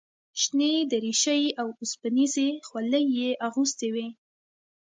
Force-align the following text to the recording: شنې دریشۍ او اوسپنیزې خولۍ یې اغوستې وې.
شنې 0.41 0.73
دریشۍ 0.91 1.43
او 1.61 1.67
اوسپنیزې 1.81 2.49
خولۍ 2.67 3.03
یې 3.19 3.29
اغوستې 3.47 3.87
وې. 3.93 4.07